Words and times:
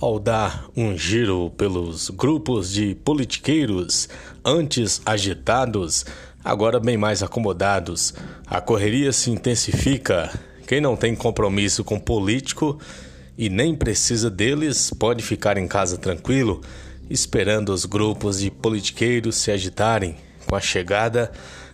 ao 0.00 0.18
dar 0.18 0.66
um 0.76 0.96
giro 0.96 1.50
pelos 1.50 2.10
grupos 2.10 2.72
de 2.72 2.94
politiqueiros 2.94 4.08
antes 4.44 5.00
agitados, 5.06 6.04
agora 6.44 6.78
bem 6.78 6.96
mais 6.96 7.22
acomodados. 7.22 8.14
A 8.46 8.60
correria 8.60 9.12
se 9.12 9.30
intensifica. 9.30 10.30
Quem 10.66 10.80
não 10.80 10.96
tem 10.96 11.14
compromisso 11.14 11.82
com 11.82 11.98
político 11.98 12.78
e 13.38 13.48
nem 13.48 13.74
precisa 13.74 14.30
deles 14.30 14.90
pode 14.90 15.22
ficar 15.22 15.56
em 15.56 15.66
casa 15.66 15.96
tranquilo, 15.96 16.60
esperando 17.08 17.72
os 17.72 17.84
grupos 17.84 18.40
de 18.40 18.50
politiqueiros 18.50 19.36
se 19.36 19.50
agitarem 19.50 20.16
com 20.46 20.56
a 20.56 20.60
chegada 20.60 21.32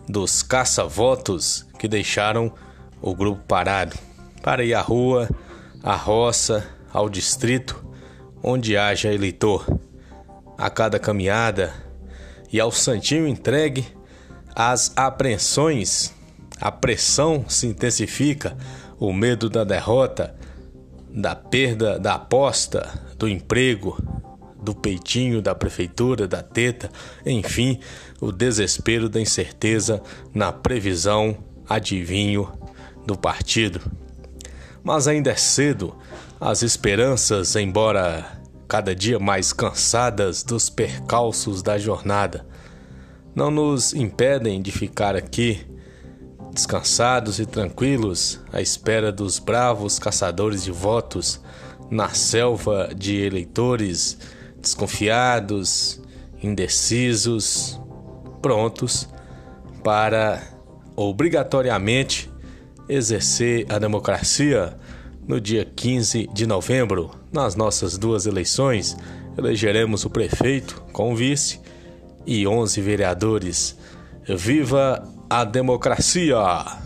dos 0.08 0.42
caça-votos 0.42 1.66
que 1.78 1.88
deixaram 1.88 2.52
o 3.00 3.14
grupo 3.14 3.42
parado 3.46 3.96
para 4.42 4.64
ir 4.64 4.74
à 4.74 4.80
rua, 4.80 5.28
à 5.82 5.94
roça, 5.94 6.68
ao 6.92 7.08
distrito 7.08 7.91
onde 8.42 8.76
haja 8.76 9.12
eleitor. 9.12 9.66
A 10.58 10.68
cada 10.68 10.98
caminhada 10.98 11.72
e 12.52 12.60
ao 12.60 12.70
santinho 12.70 13.26
entregue, 13.26 13.86
as 14.54 14.92
apreensões, 14.96 16.12
a 16.60 16.70
pressão 16.70 17.44
se 17.48 17.66
intensifica, 17.66 18.56
o 18.98 19.12
medo 19.12 19.48
da 19.48 19.64
derrota, 19.64 20.34
da 21.08 21.34
perda 21.34 21.98
da 21.98 22.14
aposta, 22.14 22.88
do 23.18 23.28
emprego, 23.28 23.96
do 24.62 24.74
peitinho 24.74 25.42
da 25.42 25.54
prefeitura, 25.54 26.28
da 26.28 26.42
teta, 26.42 26.90
enfim, 27.26 27.80
o 28.20 28.30
desespero 28.30 29.08
da 29.08 29.20
incerteza 29.20 30.00
na 30.32 30.52
previsão, 30.52 31.36
adivinho 31.68 32.50
do 33.04 33.16
partido. 33.16 33.80
Mas 34.84 35.08
ainda 35.08 35.30
é 35.30 35.36
cedo, 35.36 35.96
as 36.44 36.60
esperanças, 36.60 37.54
embora 37.54 38.26
cada 38.66 38.96
dia 38.96 39.16
mais 39.20 39.52
cansadas 39.52 40.42
dos 40.42 40.68
percalços 40.68 41.62
da 41.62 41.78
jornada, 41.78 42.44
não 43.32 43.48
nos 43.48 43.94
impedem 43.94 44.60
de 44.60 44.72
ficar 44.72 45.14
aqui 45.14 45.64
descansados 46.52 47.38
e 47.38 47.46
tranquilos 47.46 48.40
à 48.52 48.60
espera 48.60 49.12
dos 49.12 49.38
bravos 49.38 50.00
caçadores 50.00 50.64
de 50.64 50.72
votos 50.72 51.40
na 51.88 52.08
selva 52.08 52.90
de 52.92 53.20
eleitores 53.20 54.18
desconfiados, 54.60 56.02
indecisos, 56.42 57.80
prontos 58.42 59.08
para 59.84 60.42
obrigatoriamente 60.96 62.28
exercer 62.88 63.64
a 63.68 63.78
democracia 63.78 64.76
no 65.26 65.40
dia 65.40 65.64
15 65.64 66.28
de 66.32 66.46
novembro, 66.46 67.10
nas 67.32 67.54
nossas 67.54 67.96
duas 67.96 68.26
eleições, 68.26 68.96
elegeremos 69.36 70.04
o 70.04 70.10
prefeito 70.10 70.82
com 70.92 71.12
o 71.12 71.16
vice 71.16 71.60
e 72.26 72.46
11 72.46 72.80
vereadores. 72.80 73.76
Viva 74.26 75.08
a 75.28 75.44
democracia! 75.44 76.81